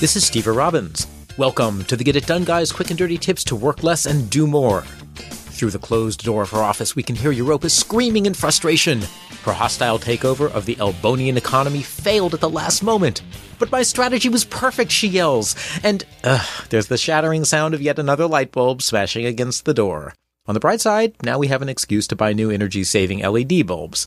This 0.00 0.14
is 0.14 0.24
Stever 0.24 0.54
Robbins. 0.54 1.08
Welcome 1.38 1.82
to 1.86 1.96
the 1.96 2.04
Get 2.04 2.14
It 2.14 2.24
Done 2.24 2.44
Guy's 2.44 2.70
quick 2.70 2.90
and 2.90 2.96
dirty 2.96 3.18
tips 3.18 3.42
to 3.42 3.56
work 3.56 3.82
less 3.82 4.06
and 4.06 4.30
do 4.30 4.46
more. 4.46 4.82
Through 5.16 5.70
the 5.70 5.80
closed 5.80 6.22
door 6.22 6.42
of 6.42 6.50
her 6.50 6.62
office, 6.62 6.94
we 6.94 7.02
can 7.02 7.16
hear 7.16 7.32
Europa 7.32 7.68
screaming 7.68 8.24
in 8.24 8.34
frustration. 8.34 9.00
Her 9.42 9.52
hostile 9.52 9.98
takeover 9.98 10.52
of 10.52 10.66
the 10.66 10.76
Elbonian 10.76 11.36
economy 11.36 11.82
failed 11.82 12.32
at 12.32 12.38
the 12.38 12.48
last 12.48 12.80
moment. 12.80 13.22
But 13.58 13.72
my 13.72 13.82
strategy 13.82 14.28
was 14.28 14.44
perfect, 14.44 14.92
she 14.92 15.08
yells. 15.08 15.56
And, 15.82 16.04
uh, 16.22 16.46
there's 16.68 16.86
the 16.86 16.96
shattering 16.96 17.44
sound 17.44 17.74
of 17.74 17.82
yet 17.82 17.98
another 17.98 18.28
light 18.28 18.52
bulb 18.52 18.82
smashing 18.82 19.26
against 19.26 19.64
the 19.64 19.74
door. 19.74 20.14
On 20.46 20.54
the 20.54 20.60
bright 20.60 20.80
side, 20.80 21.14
now 21.24 21.40
we 21.40 21.48
have 21.48 21.60
an 21.60 21.68
excuse 21.68 22.06
to 22.06 22.14
buy 22.14 22.32
new 22.32 22.52
energy 22.52 22.84
saving 22.84 23.18
LED 23.18 23.66
bulbs. 23.66 24.06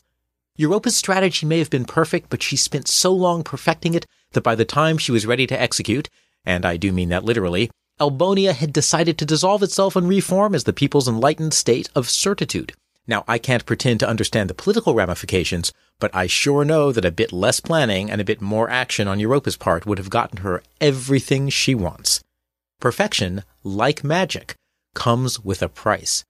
Europa's 0.56 0.96
strategy 0.96 1.44
may 1.44 1.58
have 1.58 1.70
been 1.70 1.84
perfect, 1.84 2.30
but 2.30 2.42
she 2.42 2.56
spent 2.56 2.88
so 2.88 3.12
long 3.12 3.42
perfecting 3.44 3.92
it 3.92 4.06
that 4.32 4.42
by 4.42 4.54
the 4.54 4.64
time 4.64 4.98
she 4.98 5.12
was 5.12 5.26
ready 5.26 5.46
to 5.46 5.60
execute, 5.60 6.08
and 6.44 6.64
I 6.64 6.76
do 6.76 6.92
mean 6.92 7.08
that 7.10 7.24
literally, 7.24 7.70
Elbonia 8.00 8.52
had 8.54 8.72
decided 8.72 9.18
to 9.18 9.24
dissolve 9.24 9.62
itself 9.62 9.94
and 9.96 10.08
reform 10.08 10.54
as 10.54 10.64
the 10.64 10.72
people's 10.72 11.08
enlightened 11.08 11.54
state 11.54 11.88
of 11.94 12.10
certitude. 12.10 12.72
Now, 13.06 13.24
I 13.26 13.38
can't 13.38 13.66
pretend 13.66 14.00
to 14.00 14.08
understand 14.08 14.48
the 14.48 14.54
political 14.54 14.94
ramifications, 14.94 15.72
but 15.98 16.14
I 16.14 16.26
sure 16.26 16.64
know 16.64 16.92
that 16.92 17.04
a 17.04 17.10
bit 17.10 17.32
less 17.32 17.60
planning 17.60 18.10
and 18.10 18.20
a 18.20 18.24
bit 18.24 18.40
more 18.40 18.70
action 18.70 19.08
on 19.08 19.18
Europa's 19.18 19.56
part 19.56 19.86
would 19.86 19.98
have 19.98 20.10
gotten 20.10 20.38
her 20.38 20.62
everything 20.80 21.48
she 21.48 21.74
wants. 21.74 22.22
Perfection, 22.80 23.42
like 23.62 24.04
magic, 24.04 24.54
comes 24.94 25.40
with 25.40 25.62
a 25.62 25.68
price. 25.68 26.24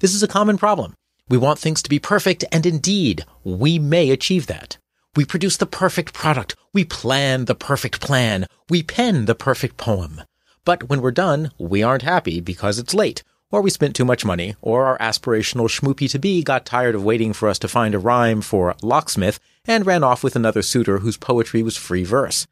This 0.00 0.14
is 0.14 0.22
a 0.22 0.28
common 0.28 0.58
problem. 0.58 0.94
We 1.28 1.38
want 1.38 1.58
things 1.58 1.82
to 1.82 1.90
be 1.90 1.98
perfect, 1.98 2.44
and 2.52 2.64
indeed, 2.64 3.24
we 3.44 3.78
may 3.78 4.10
achieve 4.10 4.46
that. 4.46 4.78
We 5.16 5.24
produce 5.24 5.56
the 5.56 5.66
perfect 5.66 6.12
product. 6.12 6.54
We 6.72 6.84
plan 6.84 7.46
the 7.46 7.54
perfect 7.54 8.00
plan. 8.00 8.46
We 8.68 8.82
pen 8.82 9.24
the 9.24 9.34
perfect 9.34 9.76
poem. 9.76 10.22
But 10.64 10.88
when 10.88 11.00
we're 11.00 11.10
done, 11.10 11.50
we 11.58 11.82
aren't 11.82 12.02
happy 12.02 12.40
because 12.40 12.78
it's 12.78 12.94
late, 12.94 13.22
or 13.50 13.62
we 13.62 13.70
spent 13.70 13.96
too 13.96 14.04
much 14.04 14.24
money, 14.24 14.54
or 14.60 14.84
our 14.84 14.98
aspirational 14.98 15.68
schmoopy 15.68 16.10
to 16.10 16.18
be 16.18 16.42
got 16.42 16.66
tired 16.66 16.94
of 16.94 17.04
waiting 17.04 17.32
for 17.32 17.48
us 17.48 17.58
to 17.60 17.68
find 17.68 17.94
a 17.94 17.98
rhyme 17.98 18.42
for 18.42 18.76
locksmith 18.82 19.40
and 19.66 19.86
ran 19.86 20.04
off 20.04 20.22
with 20.22 20.36
another 20.36 20.62
suitor 20.62 20.98
whose 20.98 21.16
poetry 21.16 21.62
was 21.62 21.76
free 21.76 22.04
verse. 22.04 22.46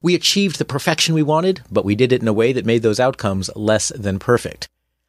We 0.00 0.14
achieved 0.14 0.58
the 0.58 0.64
perfection 0.64 1.14
we 1.14 1.22
wanted, 1.22 1.62
but 1.70 1.84
we 1.84 1.96
did 1.96 2.12
it 2.12 2.22
in 2.22 2.28
a 2.28 2.32
way 2.32 2.52
that 2.52 2.66
made 2.66 2.82
those 2.82 3.00
outcomes 3.00 3.50
less 3.56 3.88
than 3.88 4.18
perfect. 4.18 4.68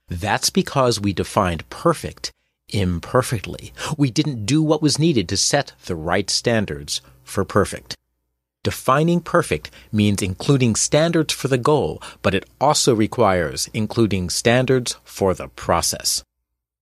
That's 0.09 0.49
because 0.49 0.99
we 0.99 1.13
defined 1.13 1.69
perfect 1.69 2.31
imperfectly. 2.69 3.73
We 3.97 4.11
didn't 4.11 4.45
do 4.45 4.61
what 4.61 4.81
was 4.81 4.99
needed 4.99 5.29
to 5.29 5.37
set 5.37 5.73
the 5.85 5.95
right 5.95 6.29
standards 6.29 7.01
for 7.23 7.45
perfect. 7.45 7.95
Defining 8.63 9.21
perfect 9.21 9.71
means 9.91 10.21
including 10.21 10.75
standards 10.75 11.33
for 11.33 11.47
the 11.47 11.57
goal, 11.57 12.01
but 12.21 12.35
it 12.35 12.45
also 12.59 12.93
requires 12.93 13.69
including 13.73 14.29
standards 14.29 14.97
for 15.03 15.33
the 15.33 15.47
process. 15.47 16.23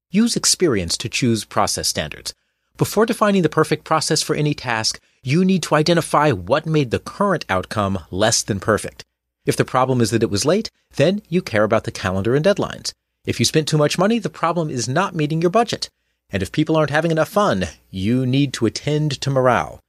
Use 0.10 0.36
experience 0.36 0.98
to 0.98 1.10
choose 1.10 1.46
process 1.46 1.88
standards. 1.88 2.34
Before 2.78 3.06
defining 3.06 3.42
the 3.42 3.50
perfect 3.50 3.84
process 3.84 4.22
for 4.22 4.36
any 4.36 4.54
task, 4.54 5.00
you 5.24 5.46
need 5.46 5.64
to 5.64 5.76
identify 5.76 6.32
what 6.32 6.66
made 6.66 6.92
the 6.92 7.00
current 7.00 7.46
outcome 7.50 8.00
less 8.12 8.42
than 8.44 8.60
perfect. 8.60 9.04
If 9.46 9.56
the 9.56 9.66
problem 9.66 10.02
is 10.02 10.12
that 10.12 10.24
it 10.24 10.32
was 10.32 10.46
late, 10.46 10.72
then 10.96 11.22
you 11.30 11.42
care 11.42 11.64
about 11.64 11.84
the 11.84 11.92
calendar 11.92 12.36
and 12.36 12.44
deadlines. 12.44 12.94
If 13.26 13.40
you 13.40 13.46
spent 13.46 13.68
too 13.68 13.78
much 13.78 13.98
money, 13.98 14.20
the 14.20 14.30
problem 14.30 14.70
is 14.70 14.88
not 14.88 15.16
meeting 15.16 15.42
your 15.42 15.50
budget. 15.50 15.90
And 16.30 16.44
if 16.44 16.52
people 16.52 16.76
aren't 16.76 16.92
having 16.92 17.12
enough 17.12 17.30
fun, 17.30 17.66
you 17.90 18.26
need 18.26 18.54
to 18.54 18.66
attend 18.66 19.20
to 19.22 19.30
morale. 19.30 19.80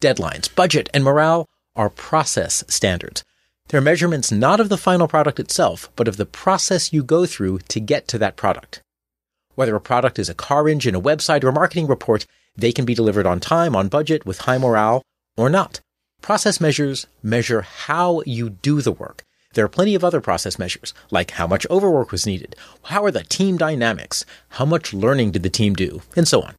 Deadlines, 0.00 0.54
budget, 0.54 0.88
and 0.94 1.02
morale 1.02 1.46
are 1.74 1.90
process 1.90 2.64
standards. 2.68 3.24
They're 3.68 3.80
measurements 3.80 4.30
not 4.30 4.60
of 4.60 4.68
the 4.68 4.76
final 4.76 5.08
product 5.08 5.40
itself, 5.40 5.90
but 5.96 6.06
of 6.06 6.16
the 6.16 6.26
process 6.26 6.92
you 6.92 7.02
go 7.02 7.26
through 7.26 7.58
to 7.68 7.80
get 7.80 8.06
to 8.08 8.18
that 8.18 8.36
product. 8.36 8.82
Whether 9.56 9.74
a 9.74 9.80
product 9.80 10.18
is 10.18 10.28
a 10.28 10.34
car 10.34 10.68
engine, 10.68 10.94
a 10.94 11.00
website, 11.00 11.42
or 11.42 11.48
a 11.48 11.52
marketing 11.52 11.86
report, 11.88 12.26
they 12.56 12.72
can 12.72 12.84
be 12.84 12.94
delivered 12.94 13.26
on 13.26 13.40
time, 13.40 13.74
on 13.74 13.88
budget, 13.88 14.24
with 14.24 14.40
high 14.40 14.58
morale, 14.58 15.02
or 15.36 15.50
not. 15.50 15.80
Process 16.22 16.60
measures 16.60 17.06
measure 17.22 17.62
how 17.62 18.22
you 18.26 18.50
do 18.50 18.80
the 18.80 18.92
work. 18.92 19.24
There 19.56 19.64
are 19.64 19.68
plenty 19.68 19.94
of 19.94 20.04
other 20.04 20.20
process 20.20 20.58
measures, 20.58 20.92
like 21.10 21.30
how 21.30 21.46
much 21.46 21.66
overwork 21.70 22.12
was 22.12 22.26
needed, 22.26 22.54
how 22.82 23.02
are 23.06 23.10
the 23.10 23.22
team 23.24 23.56
dynamics, 23.56 24.26
how 24.50 24.66
much 24.66 24.92
learning 24.92 25.30
did 25.30 25.42
the 25.42 25.48
team 25.48 25.72
do, 25.72 26.02
and 26.14 26.28
so 26.28 26.42
on. 26.42 26.56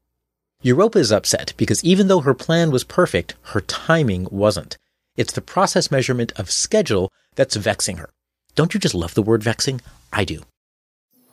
Europa 0.64 0.98
is 0.98 1.12
upset 1.12 1.54
because 1.58 1.84
even 1.84 2.08
though 2.08 2.22
her 2.22 2.34
plan 2.34 2.72
was 2.72 2.84
perfect, 2.84 3.36
her 3.54 3.62
timing 3.62 4.28
wasn't. 4.32 4.80
It's 5.16 5.32
the 5.32 5.42
process 5.42 5.92
measurement 5.92 6.32
of 6.38 6.50
schedule 6.50 7.12
that's 7.36 7.56
vexing 7.56 7.98
her. 7.98 8.10
Don't 8.56 8.74
you 8.74 8.80
just 8.80 8.96
love 8.96 9.14
the 9.14 9.22
word 9.22 9.44
vexing? 9.44 9.80
I 10.12 10.24
do. 10.26 10.42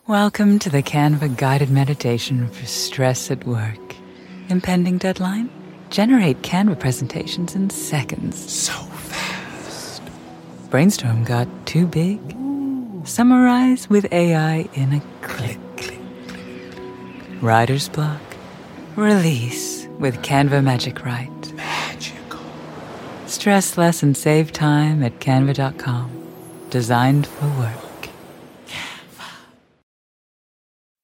Welcome 0.05 0.59
to 0.59 0.69
the 0.69 0.83
Canva 0.83 1.35
guided 1.35 1.71
meditation 1.71 2.47
for 2.49 2.67
stress 2.67 3.31
at 3.31 3.43
work. 3.47 3.95
Impending 4.49 4.99
deadline? 4.99 5.49
Generate 5.89 6.43
Canva 6.43 6.79
presentations 6.79 7.55
in 7.55 7.71
seconds. 7.71 8.37
So 8.53 8.71
fast. 8.71 9.24
Brainstorm 10.69 11.23
got 11.23 11.47
too 11.65 11.85
big? 11.85 12.19
Summarize 13.05 13.89
with 13.89 14.11
AI 14.11 14.67
in 14.73 14.93
a 14.93 15.01
click. 15.21 15.59
Writer's 17.41 17.87
block? 17.89 18.21
Release 18.95 19.87
with 19.99 20.21
Canva 20.23 20.63
Magic 20.63 21.05
Write. 21.05 21.53
Magical. 21.53 22.39
Stress 23.27 23.77
less 23.77 24.01
and 24.01 24.17
save 24.17 24.51
time 24.51 25.03
at 25.03 25.19
canva.com. 25.19 26.09
Designed 26.71 27.27
for 27.27 27.47
work. 27.59 28.09
Canva. 28.67 29.29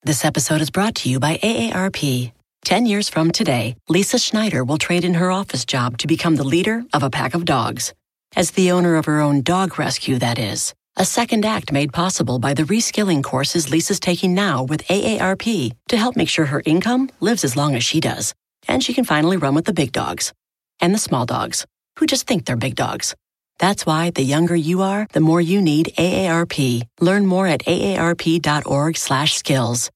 This 0.04 0.26
episode 0.26 0.62
is 0.62 0.72
brought 0.72 0.96
to 0.96 1.10
you 1.10 1.20
by 1.20 1.38
AARP. 1.38 2.32
10 2.64 2.86
years 2.86 3.10
from 3.10 3.32
today, 3.32 3.76
Lisa 3.90 4.18
Schneider 4.18 4.64
will 4.64 4.78
trade 4.78 5.04
in 5.04 5.16
her 5.16 5.32
office 5.32 5.66
job 5.66 5.98
to 6.00 6.08
become 6.08 6.36
the 6.36 6.44
leader 6.44 6.84
of 6.94 7.04
a 7.04 7.10
pack 7.10 7.34
of 7.34 7.46
dogs. 7.46 7.94
As 8.36 8.52
the 8.52 8.72
owner 8.72 8.96
of 8.96 9.06
her 9.06 9.20
own 9.20 9.42
dog 9.42 9.78
rescue, 9.78 10.18
that 10.20 10.40
is. 10.40 10.74
A 10.96 11.04
second 11.04 11.46
act 11.46 11.70
made 11.72 11.92
possible 11.92 12.40
by 12.40 12.54
the 12.54 12.64
reskilling 12.64 13.22
courses 13.24 13.70
Lisa's 13.70 14.00
taking 14.00 14.34
now 14.34 14.64
with 14.64 14.88
AARP 14.88 15.74
to 15.90 15.98
help 15.98 16.16
make 16.16 16.30
sure 16.30 16.46
her 16.46 16.62
income 16.66 17.10
lives 17.20 17.44
as 17.44 17.58
long 17.58 17.76
as 17.76 17.84
she 17.84 18.00
does. 18.00 18.34
And 18.68 18.84
she 18.84 18.94
can 18.94 19.06
finally 19.06 19.38
run 19.38 19.54
with 19.54 19.66
the 19.66 19.74
big 19.74 19.92
dogs 19.92 20.34
and 20.80 20.94
the 20.94 21.00
small 21.00 21.26
dogs 21.26 21.66
who 22.00 22.06
just 22.06 22.26
think 22.26 22.46
they're 22.46 22.56
big 22.56 22.76
dogs. 22.76 23.16
That's 23.60 23.86
why 23.86 24.12
the 24.12 24.24
younger 24.24 24.56
you 24.56 24.82
are, 24.82 25.08
the 25.12 25.20
more 25.20 25.42
you 25.42 25.62
need 25.62 25.92
AARP. 25.98 26.84
Learn 27.00 27.26
more 27.26 27.48
at 27.48 27.66
aarp.org/skills. 27.66 29.90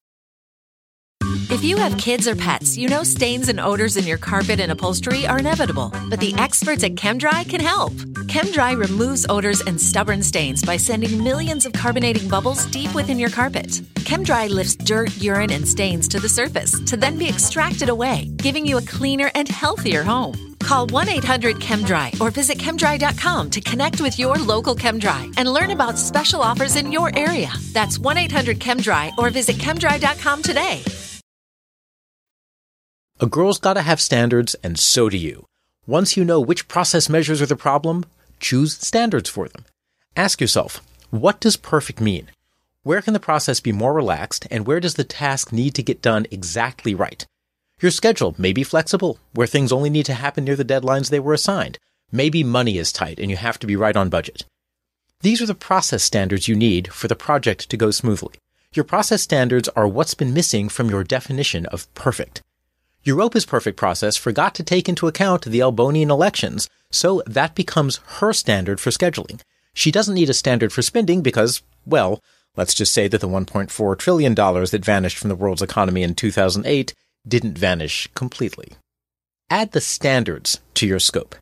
If 1.49 1.63
you 1.63 1.77
have 1.77 1.97
kids 1.97 2.27
or 2.27 2.35
pets, 2.35 2.77
you 2.77 2.89
know 2.89 3.03
stains 3.03 3.49
and 3.49 3.59
odors 3.59 3.97
in 3.97 4.05
your 4.05 4.17
carpet 4.17 4.59
and 4.59 4.71
upholstery 4.71 5.25
are 5.25 5.39
inevitable. 5.39 5.91
But 6.09 6.19
the 6.19 6.33
experts 6.35 6.83
at 6.83 6.95
ChemDry 6.95 7.49
can 7.49 7.61
help. 7.61 7.93
ChemDry 8.35 8.77
removes 8.77 9.25
odors 9.29 9.61
and 9.61 9.79
stubborn 9.79 10.21
stains 10.21 10.61
by 10.61 10.75
sending 10.75 11.23
millions 11.23 11.65
of 11.65 11.71
carbonating 11.71 12.27
bubbles 12.27 12.65
deep 12.65 12.93
within 12.93 13.17
your 13.17 13.29
carpet. 13.29 13.67
ChemDry 14.03 14.49
lifts 14.49 14.75
dirt, 14.75 15.15
urine, 15.21 15.51
and 15.51 15.65
stains 15.65 16.05
to 16.09 16.19
the 16.19 16.27
surface 16.27 16.77
to 16.81 16.97
then 16.97 17.17
be 17.17 17.29
extracted 17.29 17.87
away, 17.87 18.29
giving 18.35 18.65
you 18.65 18.75
a 18.75 18.81
cleaner 18.81 19.31
and 19.35 19.47
healthier 19.47 20.03
home. 20.03 20.57
Call 20.59 20.85
1 20.87 21.07
800 21.07 21.61
ChemDry 21.61 22.19
or 22.19 22.29
visit 22.29 22.57
chemdry.com 22.57 23.51
to 23.51 23.61
connect 23.61 24.01
with 24.01 24.19
your 24.19 24.35
local 24.35 24.75
ChemDry 24.75 25.33
and 25.37 25.47
learn 25.47 25.71
about 25.71 25.97
special 25.97 26.41
offers 26.41 26.75
in 26.75 26.91
your 26.91 27.17
area. 27.17 27.53
That's 27.71 27.97
1 27.97 28.17
800 28.17 28.59
ChemDry 28.59 29.17
or 29.17 29.29
visit 29.29 29.59
chemdry.com 29.59 30.41
today. 30.41 30.83
A 33.21 33.27
girl's 33.27 33.59
gotta 33.59 33.83
have 33.83 34.01
standards, 34.01 34.55
and 34.55 34.77
so 34.77 35.07
do 35.07 35.15
you. 35.15 35.45
Once 35.87 36.17
you 36.17 36.25
know 36.25 36.41
which 36.41 36.67
process 36.67 37.07
measures 37.07 37.41
are 37.41 37.45
the 37.45 37.55
problem, 37.55 38.03
choose 38.39 38.77
standards 38.77 39.29
for 39.29 39.47
them. 39.47 39.65
Ask 40.15 40.41
yourself, 40.41 40.81
what 41.09 41.39
does 41.39 41.57
perfect 41.57 42.01
mean? 42.01 42.31
Where 42.83 43.01
can 43.01 43.13
the 43.13 43.19
process 43.19 43.59
be 43.59 43.71
more 43.71 43.93
relaxed, 43.93 44.47
and 44.51 44.67
where 44.67 44.79
does 44.79 44.93
the 44.93 45.03
task 45.03 45.51
need 45.51 45.73
to 45.75 45.83
get 45.83 46.01
done 46.01 46.27
exactly 46.29 46.93
right? 46.93 47.25
Your 47.81 47.91
schedule 47.91 48.35
may 48.37 48.53
be 48.53 48.63
flexible, 48.63 49.19
where 49.33 49.47
things 49.47 49.71
only 49.71 49.89
need 49.89 50.05
to 50.05 50.13
happen 50.13 50.45
near 50.45 50.55
the 50.55 50.63
deadlines 50.63 51.09
they 51.09 51.19
were 51.19 51.33
assigned. 51.33 51.77
Maybe 52.11 52.43
money 52.43 52.77
is 52.77 52.91
tight 52.93 53.19
and 53.19 53.29
you 53.29 53.37
have 53.37 53.59
to 53.59 53.67
be 53.67 53.75
right 53.75 53.95
on 53.97 54.09
budget. 54.09 54.45
These 55.21 55.41
are 55.41 55.45
the 55.45 55.55
process 55.55 56.03
standards 56.03 56.47
you 56.47 56.55
need 56.55 56.93
for 56.93 57.07
the 57.07 57.15
project 57.15 57.69
to 57.69 57.77
go 57.77 57.91
smoothly. 57.91 58.35
Your 58.73 58.85
process 58.85 59.21
standards 59.21 59.67
are 59.69 59.87
what's 59.87 60.13
been 60.13 60.33
missing 60.33 60.69
from 60.69 60.89
your 60.89 61.03
definition 61.03 61.65
of 61.67 61.93
perfect. 61.95 62.41
Europa's 63.03 63.45
perfect 63.45 63.77
process 63.77 64.17
forgot 64.17 64.55
to 64.55 64.63
take 64.63 64.87
into 64.87 65.07
account 65.07 65.43
the 65.43 65.59
Elbonian 65.59 66.09
elections, 66.09 66.69
so 66.95 67.21
that 67.25 67.55
becomes 67.55 67.99
her 68.19 68.33
standard 68.33 68.79
for 68.79 68.89
scheduling. 68.89 69.41
She 69.73 69.91
doesn't 69.91 70.15
need 70.15 70.29
a 70.29 70.33
standard 70.33 70.71
for 70.71 70.81
spending 70.81 71.21
because, 71.21 71.61
well, 71.85 72.21
let's 72.55 72.73
just 72.73 72.93
say 72.93 73.07
that 73.07 73.21
the 73.21 73.27
$1.4 73.27 73.97
trillion 73.97 74.33
that 74.33 74.85
vanished 74.85 75.17
from 75.17 75.29
the 75.29 75.35
world's 75.35 75.61
economy 75.61 76.03
in 76.03 76.15
2008 76.15 76.93
didn't 77.27 77.57
vanish 77.57 78.07
completely. 78.15 78.73
Add 79.49 79.73
the 79.73 79.81
standards 79.81 80.59
to 80.75 80.87
your 80.87 80.99
scope. 80.99 81.35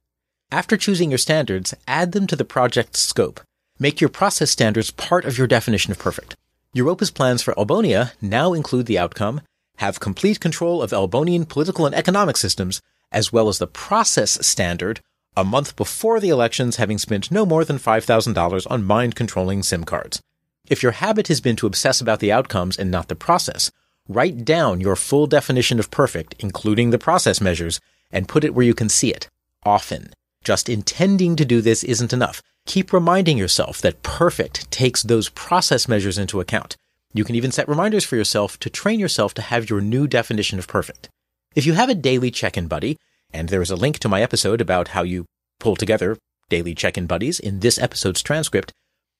After 0.51 0.77
choosing 0.77 1.09
your 1.09 1.17
standards, 1.17 1.73
add 1.87 2.11
them 2.11 2.27
to 2.27 2.35
the 2.35 2.45
project's 2.45 2.99
scope. 2.99 3.39
Make 3.79 4.01
your 4.01 4.09
process 4.09 4.51
standards 4.51 4.91
part 4.91 5.25
of 5.25 5.37
your 5.37 5.47
definition 5.47 5.91
of 5.91 5.99
perfect. 5.99 6.35
Europa's 6.73 7.11
plans 7.11 7.41
for 7.41 7.53
Elbonia 7.53 8.11
now 8.21 8.53
include 8.53 8.87
the 8.87 8.99
outcome, 8.99 9.41
have 9.77 9.99
complete 9.99 10.39
control 10.39 10.81
of 10.81 10.91
Elbonian 10.91 11.47
political 11.47 11.85
and 11.85 11.95
economic 11.95 12.37
systems, 12.37 12.81
as 13.11 13.31
well 13.31 13.47
as 13.47 13.59
the 13.59 13.67
process 13.67 14.45
standard, 14.45 14.99
a 15.35 15.43
month 15.43 15.75
before 15.75 16.19
the 16.19 16.29
elections 16.29 16.75
having 16.75 16.97
spent 16.97 17.31
no 17.31 17.45
more 17.45 17.65
than 17.65 17.77
$5,000 17.77 18.67
on 18.69 18.83
mind 18.83 19.15
controlling 19.15 19.63
SIM 19.63 19.83
cards. 19.83 20.21
If 20.69 20.81
your 20.81 20.93
habit 20.93 21.27
has 21.27 21.41
been 21.41 21.55
to 21.57 21.67
obsess 21.67 22.01
about 22.01 22.19
the 22.19 22.31
outcomes 22.31 22.77
and 22.77 22.89
not 22.89 23.07
the 23.07 23.15
process, 23.15 23.71
Write 24.09 24.43
down 24.43 24.81
your 24.81 24.97
full 24.97 25.27
definition 25.27 25.79
of 25.79 25.89
perfect, 25.89 26.35
including 26.39 26.89
the 26.89 26.97
process 26.97 27.39
measures, 27.39 27.79
and 28.11 28.27
put 28.27 28.43
it 28.43 28.53
where 28.53 28.65
you 28.65 28.73
can 28.73 28.89
see 28.89 29.13
it, 29.13 29.29
often. 29.65 30.11
Just 30.43 30.67
intending 30.67 31.37
to 31.37 31.45
do 31.45 31.61
this 31.61 31.85
isn't 31.85 32.11
enough. 32.11 32.41
Keep 32.65 32.91
reminding 32.91 33.37
yourself 33.37 33.79
that 33.79 34.03
perfect 34.03 34.69
takes 34.71 35.03
those 35.03 35.29
process 35.29 35.87
measures 35.87 36.17
into 36.17 36.41
account. 36.41 36.75
You 37.13 37.23
can 37.23 37.35
even 37.35 37.51
set 37.51 37.69
reminders 37.69 38.03
for 38.03 38.17
yourself 38.17 38.59
to 38.59 38.69
train 38.69 38.99
yourself 38.99 39.33
to 39.35 39.41
have 39.41 39.69
your 39.69 39.79
new 39.79 40.05
definition 40.05 40.59
of 40.59 40.67
perfect. 40.67 41.07
If 41.55 41.65
you 41.65 41.71
have 41.73 41.87
a 41.87 41.95
daily 41.95 42.29
check-in 42.29 42.67
buddy, 42.67 42.97
and 43.33 43.49
there 43.49 43.61
is 43.61 43.71
a 43.71 43.75
link 43.75 43.99
to 43.99 44.09
my 44.09 44.21
episode 44.21 44.61
about 44.61 44.89
how 44.89 45.03
you 45.03 45.25
pull 45.59 45.75
together 45.75 46.17
daily 46.49 46.75
check-in 46.75 47.07
buddies 47.07 47.39
in 47.39 47.61
this 47.61 47.79
episode's 47.79 48.21
transcript, 48.21 48.71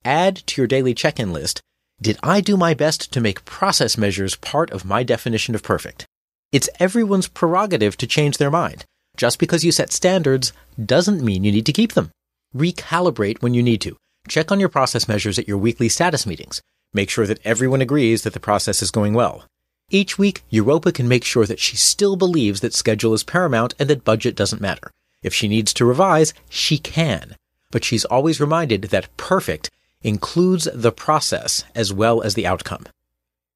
add 0.05 0.35
to 0.35 0.61
your 0.61 0.67
daily 0.67 0.93
check-in 0.93 1.33
list 1.33 1.61
did 2.03 2.17
I 2.21 2.41
do 2.41 2.57
my 2.57 2.73
best 2.73 3.13
to 3.13 3.21
make 3.21 3.45
process 3.45 3.97
measures 3.97 4.35
part 4.35 4.71
of 4.71 4.83
my 4.83 5.03
definition 5.03 5.55
of 5.55 5.63
perfect? 5.63 6.05
It's 6.51 6.69
everyone's 6.77 7.29
prerogative 7.29 7.95
to 7.97 8.07
change 8.07 8.37
their 8.37 8.51
mind. 8.51 8.83
Just 9.15 9.39
because 9.39 9.63
you 9.63 9.71
set 9.71 9.91
standards 9.91 10.51
doesn't 10.83 11.23
mean 11.23 11.45
you 11.45 11.51
need 11.53 11.65
to 11.65 11.71
keep 11.71 11.93
them. 11.93 12.11
Recalibrate 12.53 13.41
when 13.41 13.53
you 13.53 13.63
need 13.63 13.79
to. 13.81 13.95
Check 14.27 14.51
on 14.51 14.59
your 14.59 14.67
process 14.67 15.07
measures 15.07 15.39
at 15.39 15.47
your 15.47 15.57
weekly 15.57 15.87
status 15.87 16.25
meetings. 16.25 16.61
Make 16.93 17.09
sure 17.09 17.25
that 17.25 17.39
everyone 17.45 17.81
agrees 17.81 18.23
that 18.23 18.33
the 18.33 18.39
process 18.39 18.81
is 18.81 18.91
going 18.91 19.13
well. 19.13 19.45
Each 19.89 20.17
week, 20.17 20.43
Europa 20.49 20.91
can 20.91 21.07
make 21.07 21.23
sure 21.23 21.45
that 21.45 21.59
she 21.59 21.77
still 21.77 22.15
believes 22.15 22.61
that 22.61 22.73
schedule 22.73 23.13
is 23.13 23.23
paramount 23.23 23.75
and 23.77 23.89
that 23.89 24.03
budget 24.03 24.35
doesn't 24.35 24.61
matter. 24.61 24.91
If 25.21 25.33
she 25.33 25.47
needs 25.47 25.73
to 25.73 25.85
revise, 25.85 26.33
she 26.49 26.77
can. 26.77 27.35
But 27.71 27.83
she's 27.83 28.05
always 28.05 28.41
reminded 28.41 28.83
that 28.83 29.15
perfect 29.17 29.69
includes 30.01 30.67
the 30.73 30.91
process 30.91 31.63
as 31.73 31.93
well 31.93 32.21
as 32.21 32.33
the 32.33 32.45
outcome. 32.45 32.85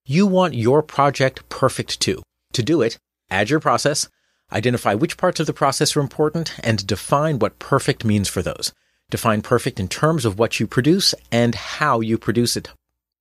You 0.06 0.26
want 0.26 0.54
your 0.54 0.82
project 0.82 1.48
perfect 1.50 2.00
too. 2.00 2.24
To 2.54 2.64
do 2.64 2.82
it, 2.82 2.98
add 3.30 3.50
your 3.50 3.60
process, 3.60 4.08
identify 4.52 4.94
which 4.94 5.18
parts 5.18 5.40
of 5.40 5.48
the 5.48 5.54
process 5.54 5.96
are 5.96 6.02
important, 6.02 6.54
and 6.64 6.88
define 6.88 7.40
what 7.40 7.60
perfect 7.60 8.06
means 8.06 8.30
for 8.30 8.42
those. 8.42 8.74
Define 9.10 9.42
perfect 9.42 9.80
in 9.80 9.88
terms 9.88 10.24
of 10.24 10.40
what 10.40 10.60
you 10.60 10.68
produce 10.68 11.14
and 11.32 11.56
how 11.56 12.00
you 12.00 12.18
produce 12.18 12.56
it. 12.56 12.70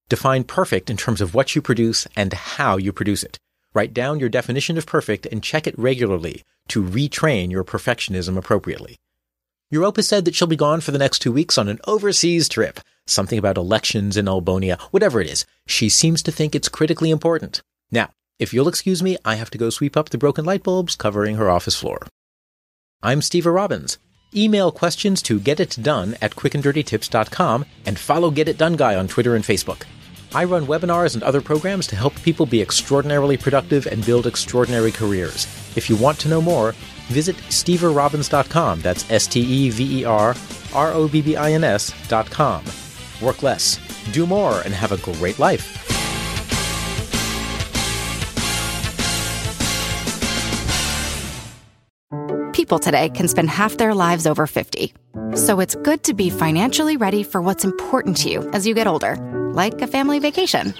Define 0.09 0.43
perfect 0.43 0.89
in 0.89 0.97
terms 0.97 1.21
of 1.21 1.33
what 1.33 1.55
you 1.55 1.61
produce 1.61 2.07
and 2.15 2.33
how 2.33 2.77
you 2.77 2.93
produce 2.93 3.23
it. 3.23 3.39
Write 3.73 3.93
down 3.93 4.19
your 4.19 4.29
definition 4.29 4.77
of 4.77 4.85
perfect 4.85 5.25
and 5.25 5.43
check 5.43 5.67
it 5.67 5.77
regularly 5.77 6.43
to 6.69 6.83
retrain 6.83 7.51
your 7.51 7.63
perfectionism 7.63 8.37
appropriately. 8.37 8.97
Europa 9.69 10.01
said 10.01 10.25
that 10.25 10.35
she'll 10.35 10.47
be 10.47 10.55
gone 10.55 10.81
for 10.81 10.91
the 10.91 10.97
next 10.97 11.19
two 11.19 11.31
weeks 11.31 11.57
on 11.57 11.67
an 11.67 11.79
overseas 11.85 12.47
trip 12.47 12.79
something 13.09 13.39
about 13.39 13.57
elections 13.57 14.17
in 14.17 14.25
Elbonia, 14.25 14.79
whatever 14.91 15.19
it 15.21 15.29
is. 15.29 15.45
She 15.65 15.89
seems 15.89 16.21
to 16.23 16.31
think 16.31 16.53
it's 16.53 16.69
critically 16.69 17.09
important. 17.09 17.61
Now, 17.91 18.09
if 18.37 18.53
you'll 18.53 18.67
excuse 18.67 19.01
me, 19.01 19.17
I 19.25 19.35
have 19.35 19.49
to 19.51 19.57
go 19.57 19.69
sweep 19.69 19.97
up 19.97 20.09
the 20.09 20.17
broken 20.17 20.45
light 20.45 20.63
bulbs 20.63 20.95
covering 20.95 21.37
her 21.37 21.49
office 21.49 21.75
floor. 21.75 22.05
I'm 23.01 23.21
Stever 23.21 23.53
Robbins. 23.53 23.97
Email 24.35 24.71
questions 24.71 25.21
to 25.23 25.39
getitdone 25.39 26.17
at 26.21 26.35
quickanddirtytips.com 26.35 27.65
and 27.85 27.97
follow 27.97 28.29
Get 28.29 28.49
It 28.49 28.57
Done 28.57 28.75
Guy 28.75 28.95
on 28.95 29.07
Twitter 29.07 29.35
and 29.35 29.43
Facebook. 29.43 29.83
I 30.37 30.43
run 30.43 30.67
webinars 30.67 31.15
and 31.15 31.23
other 31.23 31.41
programs 31.41 31.87
to 31.87 31.95
help 31.95 32.13
people 32.21 32.45
be 32.45 32.61
extraordinarily 32.61 33.37
productive 33.37 33.87
and 33.87 34.05
build 34.05 34.27
extraordinary 34.27 34.91
careers. 34.91 35.47
If 35.75 35.89
you 35.89 35.95
want 35.95 36.19
to 36.19 36.29
know 36.29 36.41
more, 36.41 36.73
visit 37.07 37.35
steverrobbins.com. 37.37 38.81
That's 38.81 39.09
S 39.09 39.25
T 39.25 39.41
E 39.41 39.69
V 39.71 40.01
E 40.01 40.05
R 40.05 40.35
R 40.75 40.91
O 40.93 41.07
B 41.07 41.23
B 41.23 41.35
I 41.35 41.53
N 41.53 41.63
S.com 41.63 42.63
work 43.21 43.41
less, 43.41 43.79
do 44.11 44.27
more, 44.27 44.61
and 44.61 44.73
have 44.73 44.91
a 44.91 44.97
great 44.97 45.39
life. 45.39 45.83
People 52.53 52.79
today 52.79 53.09
can 53.09 53.27
spend 53.27 53.49
half 53.49 53.77
their 53.77 53.93
lives 53.93 54.27
over 54.27 54.45
50. 54.45 54.93
So 55.35 55.59
it's 55.59 55.75
good 55.75 56.03
to 56.03 56.13
be 56.13 56.29
financially 56.29 56.97
ready 56.97 57.23
for 57.23 57.41
what's 57.41 57.63
important 57.63 58.17
to 58.17 58.29
you 58.29 58.49
as 58.51 58.67
you 58.67 58.73
get 58.73 58.87
older, 58.87 59.15
like 59.57 59.81
a 59.81 59.87
family 59.87 60.19
vacation. 60.19 60.73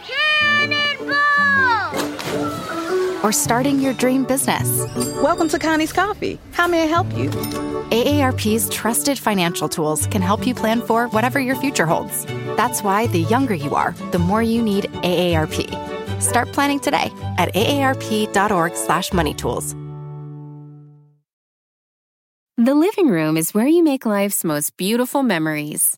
Or 3.24 3.32
starting 3.32 3.80
your 3.80 3.94
dream 3.94 4.24
business. 4.24 4.86
Welcome 5.24 5.50
to 5.50 5.58
Connie's 5.58 5.92
Coffee. 5.92 6.38
How 6.52 6.68
may 6.68 6.84
I 6.84 6.86
help 6.86 7.12
you? 7.18 7.32
AARP's 7.90 8.70
trusted 8.70 9.18
financial 9.18 9.68
tools 9.68 10.06
can 10.06 10.22
help 10.22 10.46
you 10.46 10.54
plan 10.54 10.82
for 10.82 11.08
whatever 11.08 11.40
your 11.40 11.56
future 11.56 11.88
holds. 11.88 12.26
That's 12.56 12.84
why 12.84 13.08
the 13.08 13.22
younger 13.22 13.56
you 13.56 13.74
are, 13.74 13.96
the 14.12 14.20
more 14.20 14.44
you 14.44 14.62
need 14.62 14.84
AARP. 15.02 16.22
Start 16.22 16.54
planning 16.54 16.80
today 16.80 17.12
at 17.38 17.52
aarp.org/moneytools. 17.56 19.74
The 22.60 22.76
living 22.76 23.08
room 23.08 23.38
is 23.38 23.54
where 23.54 23.68
you 23.68 23.84
make 23.84 24.06
life's 24.06 24.44
most 24.44 24.78
beautiful 24.78 25.24
memories. 25.24 25.98